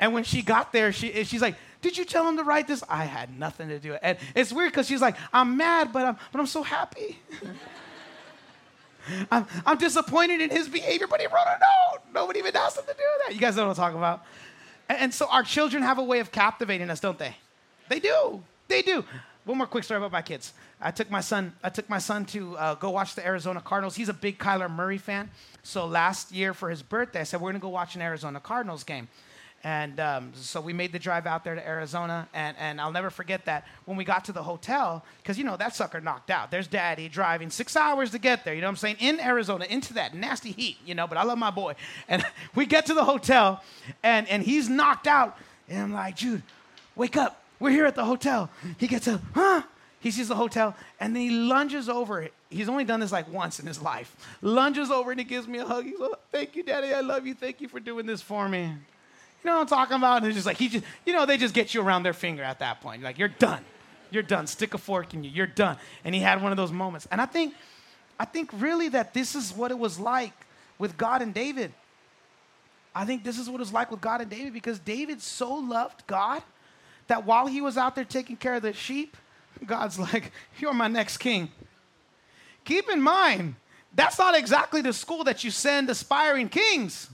[0.00, 2.82] And when she got there, she, she's like, did you tell him to write this?
[2.88, 3.90] I had nothing to do.
[3.90, 4.02] with it.
[4.02, 7.18] And it's weird because she's like, I'm mad, but I'm, but I'm so happy.
[9.30, 12.02] I'm, I'm disappointed in his behavior, but he wrote a note.
[12.14, 13.34] Nobody even asked him to do that.
[13.34, 14.24] You guys know what I'm talking about.
[14.88, 17.36] And, and so our children have a way of captivating us, don't they?
[17.88, 18.42] They do.
[18.68, 19.04] They do.
[19.44, 20.52] One more quick story about my kids.
[20.80, 21.52] I took my son.
[21.62, 23.96] I took my son to uh, go watch the Arizona Cardinals.
[23.96, 25.30] He's a big Kyler Murray fan.
[25.62, 28.84] So last year for his birthday, I said we're gonna go watch an Arizona Cardinals
[28.84, 29.08] game.
[29.62, 33.10] And um, so we made the drive out there to Arizona, and, and I'll never
[33.10, 36.50] forget that when we got to the hotel, because you know that sucker knocked out.
[36.50, 38.96] There's daddy driving six hours to get there, you know what I'm saying?
[39.00, 41.74] In Arizona, into that nasty heat, you know, but I love my boy.
[42.08, 43.62] And we get to the hotel,
[44.02, 45.36] and, and he's knocked out,
[45.68, 46.42] and I'm like, Jude,
[46.96, 47.42] wake up.
[47.58, 48.48] We're here at the hotel.
[48.78, 49.62] He gets up, huh?
[50.00, 52.28] He sees the hotel, and then he lunges over.
[52.48, 54.16] He's only done this like once in his life.
[54.40, 55.84] Lunges over and he gives me a hug.
[55.84, 56.92] He's like, Thank you, Daddy.
[56.92, 57.34] I love you.
[57.34, 58.62] Thank you for doing this for me.
[58.62, 60.18] You know what I'm talking about?
[60.18, 62.42] And it's just like, he just, you know, they just get you around their finger
[62.42, 63.00] at that point.
[63.00, 63.64] You're Like, you're done.
[64.10, 64.46] You're done.
[64.46, 65.30] Stick a fork in you.
[65.30, 65.76] You're done.
[66.04, 67.06] And he had one of those moments.
[67.10, 67.54] And I think
[68.18, 70.34] I think really that this is what it was like
[70.78, 71.72] with God and David.
[72.94, 75.54] I think this is what it was like with God and David because David so
[75.54, 76.42] loved God
[77.06, 79.16] that while he was out there taking care of the sheep,
[79.66, 81.50] God's like, You're my next king.
[82.64, 83.54] Keep in mind,
[83.94, 87.10] that's not exactly the school that you send aspiring kings.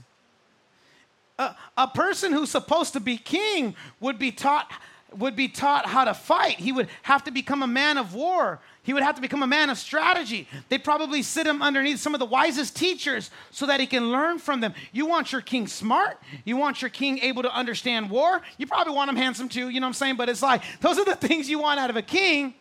[1.39, 4.71] A, a person who's supposed to be king would be taught
[5.15, 6.59] would be taught how to fight.
[6.59, 8.59] He would have to become a man of war.
[8.87, 10.47] He would have to become a man of strategy.
[10.69, 14.39] They'd probably sit him underneath some of the wisest teachers so that he can learn
[14.39, 14.73] from them.
[14.93, 16.17] You want your king smart.
[16.45, 18.41] You want your king able to understand war.
[18.57, 20.15] You probably want him handsome too, you know what I'm saying?
[20.15, 22.53] But it's like, those are the things you want out of a king.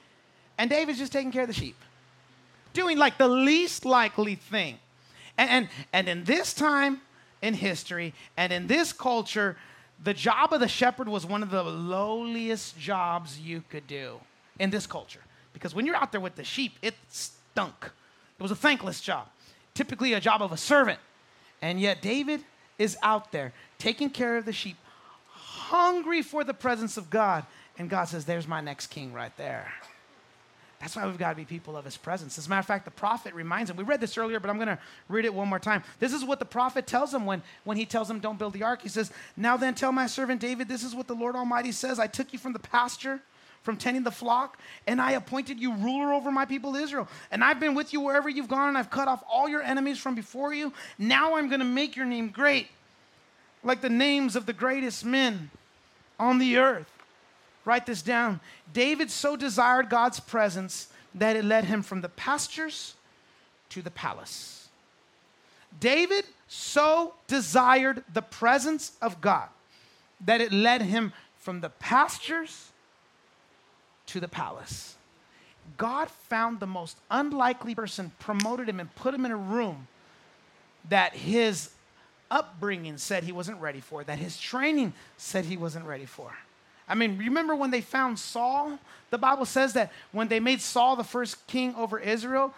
[0.58, 1.76] And David's just taking care of the sheep,
[2.72, 4.80] doing like the least likely thing.
[5.38, 7.02] And, and, and in this time
[7.40, 9.56] in history and in this culture,
[10.02, 14.18] the job of the shepherd was one of the lowliest jobs you could do
[14.58, 15.20] in this culture.
[15.57, 17.87] Because when you're out there with the sheep, it stunk.
[18.38, 19.27] It was a thankless job,
[19.73, 20.99] typically a job of a servant.
[21.62, 22.42] And yet, David
[22.79, 24.77] is out there taking care of the sheep,
[25.31, 27.47] hungry for the presence of God.
[27.79, 29.73] And God says, There's my next king right there.
[30.79, 32.37] That's why we've got to be people of his presence.
[32.37, 33.79] As a matter of fact, the prophet reminds him.
[33.79, 35.83] We read this earlier, but I'm going to read it one more time.
[36.01, 38.62] This is what the prophet tells him when, when he tells him, Don't build the
[38.62, 38.83] ark.
[38.83, 41.99] He says, Now then, tell my servant David, this is what the Lord Almighty says
[41.99, 43.23] I took you from the pasture
[43.66, 47.09] from tending the flock, and I appointed you ruler over my people Israel.
[47.33, 49.98] And I've been with you wherever you've gone, and I've cut off all your enemies
[49.98, 50.72] from before you.
[50.98, 52.68] Now I'm going to make your name great,
[53.64, 55.50] like the names of the greatest men
[56.16, 56.87] on the earth.
[57.64, 58.38] Write this down.
[58.72, 62.94] David so desired God's presence that it led him from the pastures
[63.70, 64.68] to the palace.
[65.81, 69.48] David so desired the presence of God
[70.24, 72.70] that it led him from the pastures
[74.07, 74.97] to the palace.
[75.77, 79.88] God found the most unlikely person, promoted him, and put him in a room
[80.88, 81.71] that his
[82.31, 86.33] upbringing said he wasn't ready for, that his training said he wasn't ready for.
[86.88, 88.79] I mean, remember when they found Saul?
[89.11, 92.55] The Bible says that when they made Saul the first king over Israel,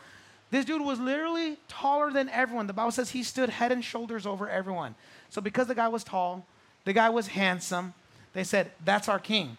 [0.50, 2.66] this dude was literally taller than everyone.
[2.66, 4.94] The Bible says he stood head and shoulders over everyone.
[5.30, 6.46] So, because the guy was tall,
[6.84, 7.94] the guy was handsome,
[8.32, 9.58] they said, That's our king.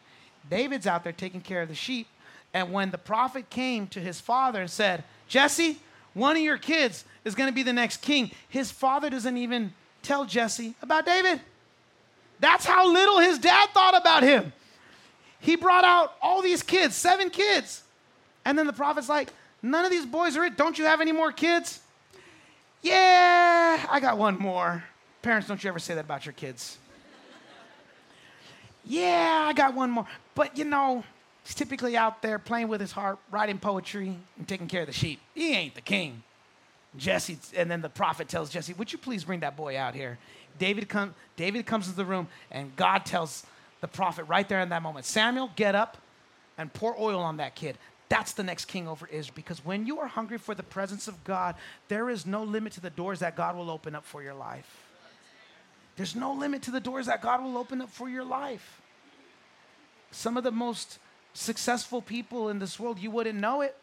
[0.50, 2.08] David's out there taking care of the sheep.
[2.54, 5.78] And when the prophet came to his father and said, Jesse,
[6.14, 9.74] one of your kids is going to be the next king, his father doesn't even
[10.02, 11.42] tell Jesse about David.
[12.40, 14.54] That's how little his dad thought about him.
[15.40, 17.84] He brought out all these kids, seven kids.
[18.46, 19.30] And then the prophet's like,
[19.62, 20.58] None of these boys are it.
[20.58, 21.82] Don't you have any more kids?
[22.82, 24.84] Yeah, I got one more.
[25.22, 26.78] Parents, don't you ever say that about your kids.
[28.90, 30.08] Yeah, I got one more.
[30.36, 31.04] But you know,
[31.44, 34.94] he's typically out there playing with his harp, writing poetry, and taking care of the
[34.94, 35.22] sheep.
[35.34, 36.24] He ain't the king.
[36.98, 40.18] Jesse, and then the prophet tells Jesse, Would you please bring that boy out here?
[40.58, 43.46] David, come, David comes into the room, and God tells
[43.80, 45.98] the prophet right there in that moment Samuel, get up
[46.58, 47.78] and pour oil on that kid.
[48.10, 49.34] That's the next king over Israel.
[49.36, 51.54] Because when you are hungry for the presence of God,
[51.90, 54.88] there is no limit to the doors that God will open up for your life.
[55.96, 58.79] There's no limit to the doors that God will open up for your life.
[60.12, 61.00] Some of the most
[61.34, 63.76] successful people in this world, you wouldn't know it,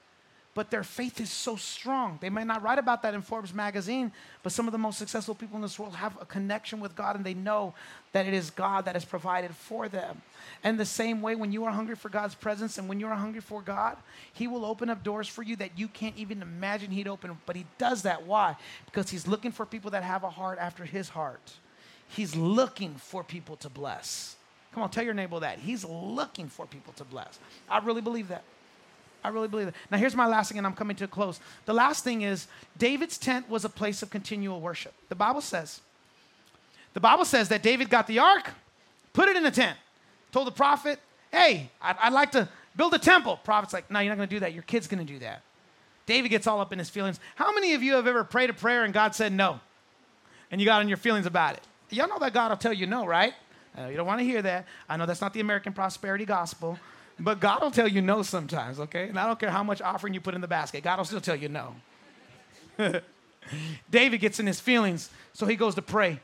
[0.57, 2.19] but their faith is so strong.
[2.23, 4.11] They might not write about that in Forbes magazine,
[4.43, 7.15] but some of the most successful people in this world have a connection with God
[7.15, 7.75] and they know
[8.13, 10.23] that it is God that has provided for them.
[10.65, 13.15] And the same way, when you are hungry for God's presence and when you are
[13.15, 13.99] hungry for God,
[14.33, 17.37] He will open up doors for you that you can't even imagine He'd open.
[17.45, 18.27] But He does that.
[18.27, 18.57] Why?
[18.87, 21.53] Because He's looking for people that have a heart after His heart.
[22.09, 24.37] He's looking for people to bless.
[24.77, 25.59] Come on, tell your neighbor that.
[25.59, 27.39] He's looking for people to bless.
[27.67, 28.43] I really believe that.
[29.25, 29.75] I really believe that.
[29.91, 31.41] Now, here's my last thing, and I'm coming to a close.
[31.65, 34.93] The last thing is David's tent was a place of continual worship.
[35.09, 35.81] The Bible says,
[36.93, 38.51] the Bible says that David got the ark,
[39.15, 39.79] put it in a tent,
[40.31, 41.01] told the prophet,
[41.33, 43.41] hey, I'd, I'd like to build a temple.
[43.45, 44.53] Prophet's like, no, you're not going to do that.
[44.53, 45.41] Your kid's going to do that.
[46.05, 47.19] David gets all up in his feelings.
[47.37, 49.59] How many of you have ever prayed a prayer and God said no?
[50.51, 51.63] And you got in your feelings about it?
[51.89, 53.33] Y'all know that God will tell you no, right?
[53.79, 54.67] Uh, you don't want to hear that.
[54.89, 56.79] I know that's not the American prosperity gospel,
[57.19, 59.09] but God will tell you no sometimes, okay?
[59.09, 61.21] And I don't care how much offering you put in the basket, God will still
[61.21, 61.75] tell you no.
[63.91, 66.21] David gets in his feelings, so he goes to pray.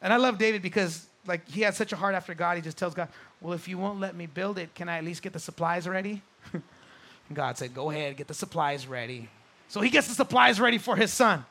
[0.00, 2.76] And I love David because like he had such a heart after God, he just
[2.76, 3.08] tells God,
[3.40, 5.88] Well, if you won't let me build it, can I at least get the supplies
[5.88, 6.22] ready?
[7.32, 9.28] God said, Go ahead, get the supplies ready.
[9.68, 11.44] So he gets the supplies ready for his son.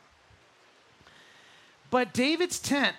[1.89, 2.95] But David's tent,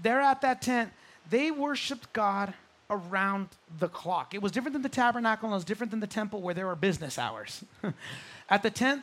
[0.00, 0.92] they're at that tent,
[1.30, 2.54] they worshiped God
[2.90, 4.34] around the clock.
[4.34, 6.66] It was different than the tabernacle and it was different than the temple where there
[6.66, 7.64] were business hours.
[8.50, 9.02] At the tent,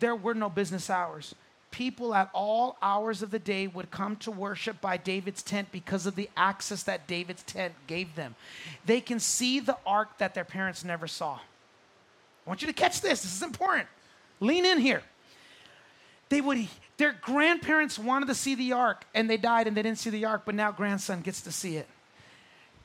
[0.00, 1.34] there were no business hours.
[1.70, 6.06] People at all hours of the day would come to worship by David's tent because
[6.06, 8.34] of the access that David's tent gave them.
[8.86, 11.34] They can see the ark that their parents never saw.
[11.34, 13.22] I want you to catch this.
[13.22, 13.88] This is important.
[14.40, 15.02] Lean in here.
[16.30, 16.66] They would
[16.96, 20.24] their grandparents wanted to see the ark and they died and they didn't see the
[20.24, 21.86] ark, but now grandson gets to see it.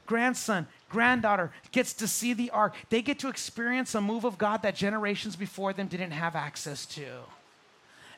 [0.06, 2.76] Grandson, granddaughter gets to see the ark.
[2.90, 6.86] They get to experience a move of God that generations before them didn't have access
[6.88, 7.06] to.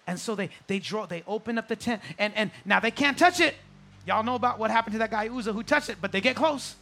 [0.07, 3.17] And so they they draw, they open up the tent, and, and now they can't
[3.17, 3.55] touch it.
[4.05, 6.35] Y'all know about what happened to that guy Uzzah who touched it, but they get
[6.35, 6.75] close.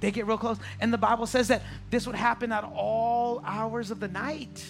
[0.00, 0.56] They get real close.
[0.80, 4.64] And the Bible says that this would happen at all hours of the night.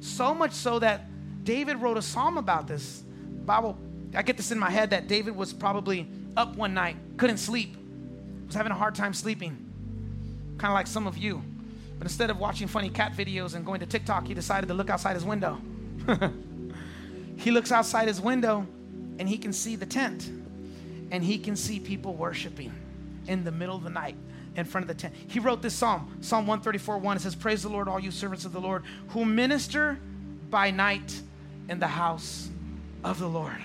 [0.00, 1.02] So much so that
[1.44, 3.02] David wrote a psalm about this.
[3.44, 3.76] Bible,
[4.14, 7.76] I get this in my head that David was probably up one night, couldn't sleep,
[8.46, 9.56] was having a hard time sleeping,
[10.58, 11.42] kind of like some of you.
[11.98, 14.90] But instead of watching funny cat videos and going to TikTok, he decided to look
[14.90, 15.60] outside his window.
[17.36, 18.66] he looks outside his window
[19.18, 20.28] and he can see the tent
[21.10, 22.72] and he can see people worshiping
[23.28, 24.16] in the middle of the night
[24.56, 25.14] in front of the tent.
[25.28, 27.16] He wrote this psalm, Psalm 134 1.
[27.16, 29.98] It says, Praise the Lord, all you servants of the Lord, who minister
[30.50, 31.20] by night
[31.68, 32.48] in the house
[33.04, 33.60] of the Lord.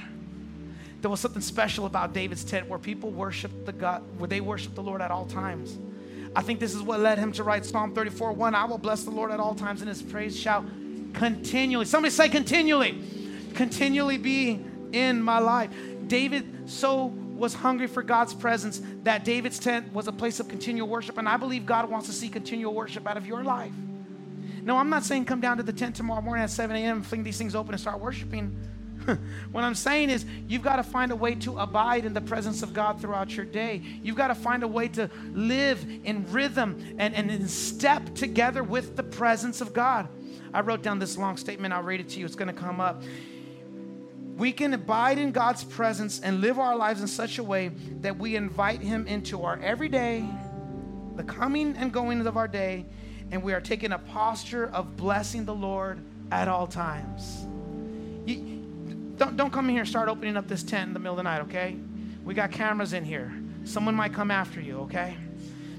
[1.01, 4.75] There was something special about David's tent where people worshiped the God, where they worshiped
[4.75, 5.77] the Lord at all times.
[6.35, 8.55] I think this is what led him to write Psalm 34 1.
[8.55, 10.65] I will bless the Lord at all times, and his praise shall
[11.13, 13.01] continually, somebody say continually,
[13.53, 15.71] continually be in my life.
[16.07, 20.87] David so was hungry for God's presence that David's tent was a place of continual
[20.87, 21.17] worship.
[21.17, 23.71] And I believe God wants to see continual worship out of your life.
[24.67, 27.23] No, I'm not saying come down to the tent tomorrow morning at 7 a.m., fling
[27.23, 28.53] these things open, and start worshiping.
[29.53, 32.61] what I'm saying is, you've got to find a way to abide in the presence
[32.61, 33.81] of God throughout your day.
[34.03, 38.61] You've got to find a way to live in rhythm and, and in step together
[38.61, 40.09] with the presence of God.
[40.53, 41.73] I wrote down this long statement.
[41.73, 42.25] I'll read it to you.
[42.25, 43.03] It's going to come up.
[44.35, 47.69] We can abide in God's presence and live our lives in such a way
[48.01, 50.27] that we invite Him into our everyday,
[51.15, 52.85] the coming and going of our day,
[53.31, 55.99] and we are taking a posture of blessing the Lord
[56.31, 57.45] at all times.
[58.25, 58.63] You,
[59.17, 61.17] don't, don't come in here and start opening up this tent in the middle of
[61.17, 61.75] the night, okay?
[62.23, 63.33] We got cameras in here.
[63.63, 65.17] Someone might come after you, okay?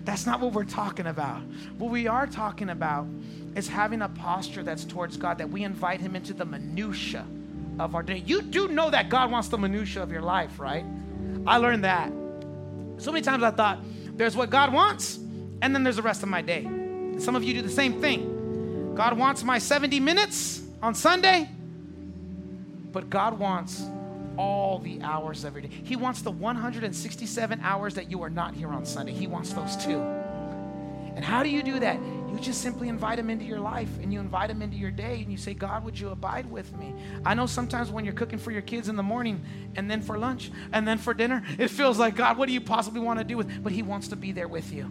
[0.04, 1.42] That's not what we're talking about.
[1.76, 3.06] What we are talking about
[3.54, 7.26] is having a posture that's towards God, that we invite Him into the minutia
[7.78, 8.22] of our day.
[8.26, 10.84] You do know that God wants the minutia of your life, right?
[11.46, 12.10] I learned that.
[12.98, 13.80] So many times I thought,
[14.16, 15.18] there's what God wants,
[15.62, 16.68] and then there's the rest of my day.
[17.18, 18.94] And some of you do the same thing.
[18.94, 21.50] God wants my 70 minutes on Sunday,
[22.92, 23.82] but God wants
[24.36, 25.68] all the hours every day.
[25.82, 29.10] He wants the 167 hours that you are not here on Sunday.
[29.10, 29.98] He wants those too.
[29.98, 31.96] And how do you do that?
[31.96, 35.20] You just simply invite him into your life and you invite him into your day
[35.20, 36.94] and you say, God, would you abide with me?
[37.26, 40.16] I know sometimes when you're cooking for your kids in the morning and then for
[40.18, 43.24] lunch and then for dinner, it feels like, God, what do you possibly want to
[43.24, 43.64] do with?
[43.64, 44.88] But he wants to be there with you.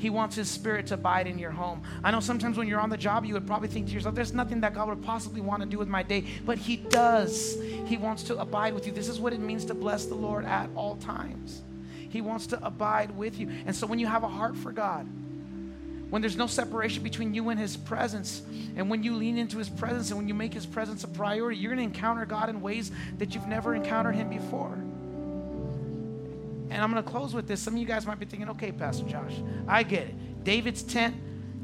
[0.00, 1.82] He wants His Spirit to abide in your home.
[2.02, 4.32] I know sometimes when you're on the job, you would probably think to yourself, there's
[4.32, 7.60] nothing that God would possibly want to do with my day, but He does.
[7.84, 8.92] He wants to abide with you.
[8.92, 11.60] This is what it means to bless the Lord at all times.
[12.08, 13.50] He wants to abide with you.
[13.66, 15.06] And so when you have a heart for God,
[16.08, 18.42] when there's no separation between you and His presence,
[18.76, 21.58] and when you lean into His presence and when you make His presence a priority,
[21.58, 24.78] you're going to encounter God in ways that you've never encountered Him before.
[26.70, 27.60] And I'm going to close with this.
[27.60, 29.34] Some of you guys might be thinking, okay, Pastor Josh,
[29.66, 30.44] I get it.
[30.44, 31.16] David's tent,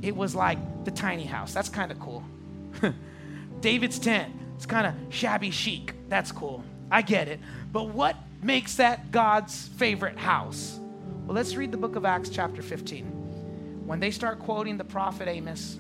[0.03, 1.55] it was like the tiny house.
[1.55, 2.25] That's kind of cool.
[3.61, 5.95] David's tent, it's kind of shabby chic.
[6.09, 6.62] That's cool.
[6.90, 7.40] I get it.
[7.73, 10.79] But what makes that God's favorite house?
[11.27, 13.85] Well, let's read the book of Acts, chapter 15.
[13.87, 15.77] When they start quoting the prophet Amos,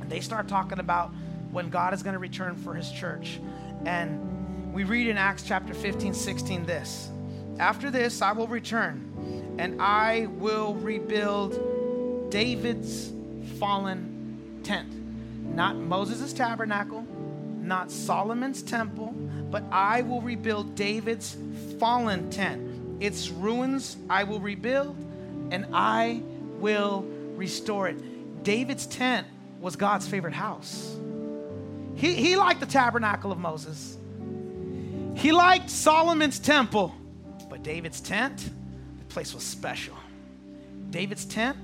[0.00, 1.10] and they start talking about
[1.50, 3.40] when God is going to return for his church.
[3.84, 7.10] And we read in Acts chapter 15, 16 this.
[7.58, 13.10] After this, I will return and I will rebuild David's
[13.58, 14.92] fallen tent.
[15.54, 17.04] Not Moses' tabernacle,
[17.60, 19.08] not Solomon's temple,
[19.50, 21.36] but I will rebuild David's
[21.78, 23.02] fallen tent.
[23.02, 24.96] Its ruins I will rebuild
[25.50, 26.22] and I
[26.60, 27.02] will
[27.36, 28.42] restore it.
[28.44, 29.26] David's tent
[29.60, 30.96] was God's favorite house.
[31.96, 33.96] He, he liked the tabernacle of Moses.
[35.14, 36.94] He liked Solomon's temple.
[37.58, 38.50] But David's tent,
[39.00, 39.96] the place was special.
[40.90, 41.56] David's tent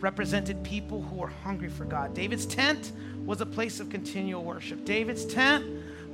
[0.00, 2.14] represented people who were hungry for God.
[2.14, 2.90] David's tent
[3.24, 4.84] was a place of continual worship.
[4.84, 5.64] David's tent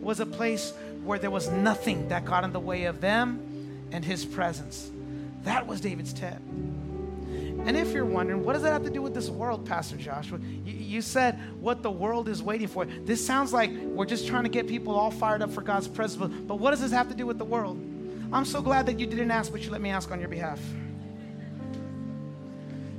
[0.02, 4.04] was a place where there was nothing that got in the way of them and
[4.04, 4.90] his presence.
[5.44, 6.42] That was David's tent.
[7.64, 10.40] And if you're wondering, what does that have to do with this world, Pastor Joshua?
[10.40, 12.84] You, you, said what the world is waiting for.
[12.84, 16.34] This sounds like we're just trying to get people all fired up for God's presence.
[16.46, 17.78] But what does this have to do with the world?
[18.32, 20.58] I'm so glad that you didn't ask, but you let me ask on your behalf.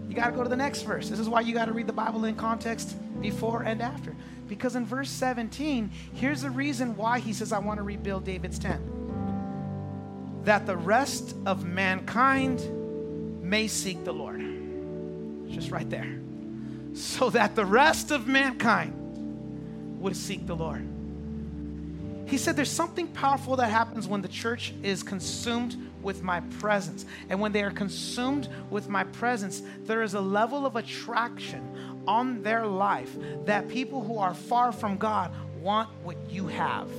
[0.08, 1.10] You got to go to the next verse.
[1.10, 4.16] This is why you got to read the Bible in context before and after.
[4.48, 8.60] Because in verse 17, here's the reason why he says, I want to rebuild David's
[8.60, 8.84] tent.
[10.46, 14.40] That the rest of mankind may seek the Lord.
[15.50, 16.20] Just right there.
[16.94, 18.94] So that the rest of mankind
[20.00, 20.88] would seek the Lord.
[22.34, 27.06] He said there's something powerful that happens when the church is consumed with my presence.
[27.30, 32.42] And when they are consumed with my presence, there is a level of attraction on
[32.42, 33.16] their life
[33.46, 35.32] that people who are far from God
[35.62, 36.90] want what you have.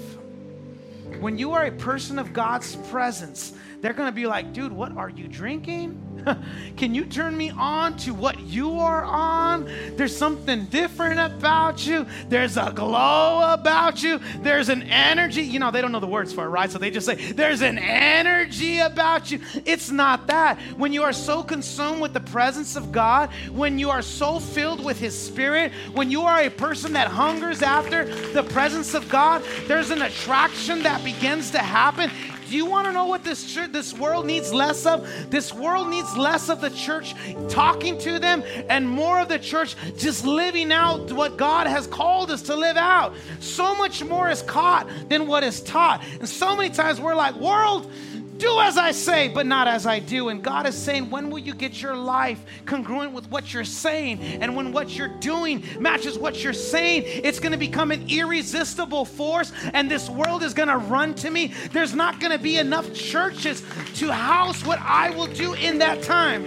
[1.19, 5.09] When you are a person of God's presence, they're gonna be like, dude, what are
[5.09, 6.01] you drinking?
[6.77, 9.71] Can you turn me on to what you are on?
[9.97, 12.07] There's something different about you.
[12.29, 14.21] There's a glow about you.
[14.39, 15.43] There's an energy.
[15.43, 16.71] You know, they don't know the words for it, right?
[16.71, 19.41] So they just say, There's an energy about you.
[19.65, 20.59] It's not that.
[20.77, 24.85] When you are so consumed with the presence of God, when you are so filled
[24.85, 29.43] with His Spirit, when you are a person that hungers after the presence of God,
[29.67, 32.11] there's an attraction that begins to happen.
[32.49, 35.09] Do you want to know what this church, this world needs less of?
[35.31, 37.15] This world needs less of the church
[37.49, 42.31] talking to them and more of the church just living out what God has called
[42.31, 43.15] us to live out.
[43.41, 46.03] So much more is caught than what is taught.
[46.21, 47.91] And so many times we're like, world,
[48.39, 50.29] do as I say, but not as I do.
[50.29, 54.21] And God is saying, when will you get your life congruent with what you're saying?
[54.21, 59.05] And when what you're doing matches what you're saying, it's going to become an irresistible
[59.05, 61.53] force, and this world is going to run to me.
[61.73, 63.63] There's not going to be enough churches
[63.95, 66.45] to house what I will do in that time.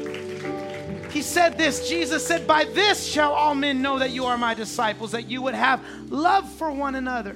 [1.12, 4.54] He said this Jesus said, By this shall all men know that you are my
[4.54, 7.36] disciples, that you would have love for one another.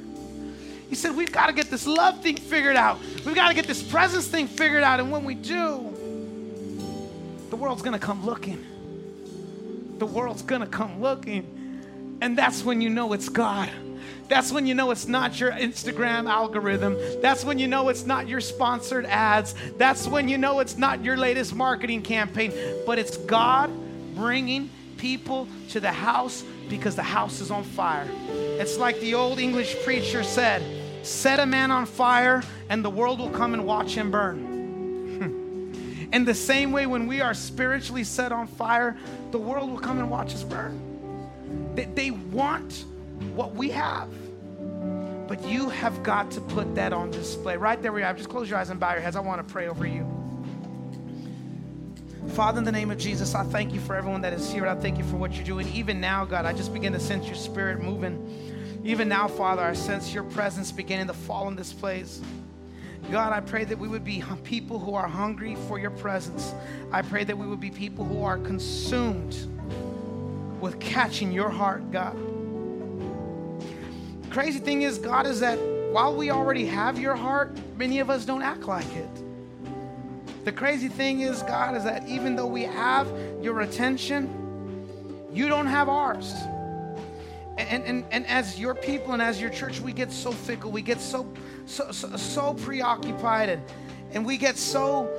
[0.91, 2.99] He said, We've got to get this love thing figured out.
[3.25, 4.99] We've got to get this presence thing figured out.
[4.99, 5.87] And when we do,
[7.49, 8.61] the world's going to come looking.
[9.99, 12.17] The world's going to come looking.
[12.19, 13.69] And that's when you know it's God.
[14.27, 16.97] That's when you know it's not your Instagram algorithm.
[17.21, 19.55] That's when you know it's not your sponsored ads.
[19.77, 22.51] That's when you know it's not your latest marketing campaign,
[22.85, 23.71] but it's God
[24.13, 28.09] bringing people to the house because the house is on fire.
[28.29, 33.19] It's like the old English preacher said Set a man on fire, and the world
[33.19, 36.09] will come and watch him burn.
[36.13, 38.97] In the same way, when we are spiritually set on fire,
[39.31, 40.79] the world will come and watch us burn.
[41.75, 42.85] They, they want
[43.35, 44.09] what we have.
[45.27, 47.55] But you have got to put that on display.
[47.55, 48.13] Right there we are.
[48.13, 49.15] Just close your eyes and bow your heads.
[49.15, 50.05] I want to pray over you.
[52.29, 54.67] Father, in the name of Jesus, I thank you for everyone that is here.
[54.67, 55.67] I thank you for what you're doing.
[55.69, 58.50] Even now, God, I just begin to sense your spirit moving.
[58.83, 62.21] Even now, Father, I sense your presence beginning to fall in this place.
[63.11, 66.53] God, I pray that we would be people who are hungry for your presence.
[66.91, 69.35] I pray that we would be people who are consumed
[70.59, 72.15] with catching your heart, God.
[74.23, 75.57] The crazy thing is, God, is that
[75.91, 79.09] while we already have your heart, many of us don't act like it.
[80.45, 83.07] The crazy thing is, God, is that even though we have
[83.41, 84.29] your attention,
[85.31, 86.33] you don't have ours.
[87.69, 90.81] And, and, and as your people and as your church, we get so fickle, we
[90.81, 91.31] get so,
[91.65, 93.61] so, so, so preoccupied, and,
[94.11, 95.09] and we get so,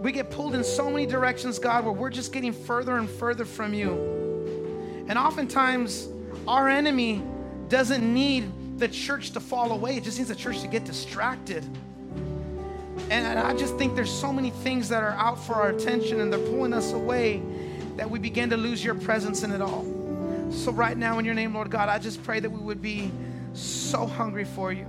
[0.00, 3.44] we get pulled in so many directions, God, where we're just getting further and further
[3.44, 5.04] from you.
[5.08, 6.08] And oftentimes,
[6.46, 7.22] our enemy
[7.68, 11.64] doesn't need the church to fall away, it just needs the church to get distracted.
[13.10, 16.32] And I just think there's so many things that are out for our attention and
[16.32, 17.42] they're pulling us away
[17.96, 19.99] that we begin to lose your presence in it all.
[20.50, 23.10] So, right now, in your name, Lord God, I just pray that we would be
[23.52, 24.86] so hungry for you,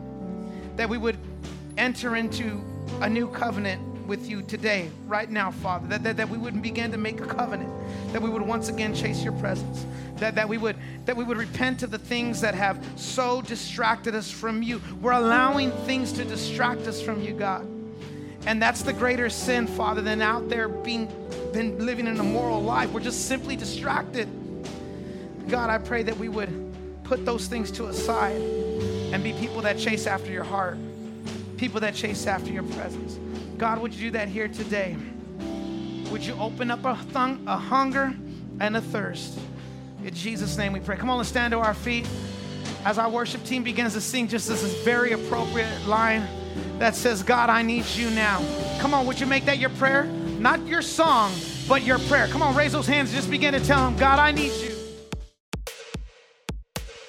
[0.75, 1.17] that we would
[1.77, 2.61] enter into
[3.01, 6.91] a new covenant with you today, right now, Father, that, that, that we would begin
[6.91, 7.71] to make a covenant,
[8.11, 9.85] that we would once again chase your presence,
[10.17, 14.15] that, that, we would, that we would repent of the things that have so distracted
[14.15, 14.81] us from you.
[14.99, 17.67] We're allowing things to distract us from you, God.
[18.47, 21.07] And that's the greater sin, Father, than out there being
[21.53, 22.91] than living an immoral life.
[22.91, 24.27] We're just simply distracted.
[25.51, 26.73] God, I pray that we would
[27.03, 28.41] put those things to a side
[29.11, 30.77] and be people that chase after your heart,
[31.57, 33.19] people that chase after your presence.
[33.57, 34.95] God, would you do that here today?
[36.09, 38.13] Would you open up a, thung, a hunger
[38.61, 39.37] and a thirst?
[40.05, 40.95] In Jesus' name we pray.
[40.95, 42.07] Come on, let's stand to our feet
[42.85, 46.25] as our worship team begins to sing just this very appropriate line
[46.79, 48.41] that says, God, I need you now.
[48.79, 50.05] Come on, would you make that your prayer?
[50.05, 51.33] Not your song,
[51.67, 52.29] but your prayer.
[52.29, 54.70] Come on, raise those hands and just begin to tell him, God, I need you.